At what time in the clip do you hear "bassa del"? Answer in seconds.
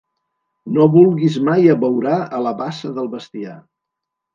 2.67-3.15